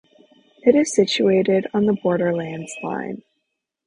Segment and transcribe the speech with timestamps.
[0.63, 3.21] It is situated on the Borderlands Line.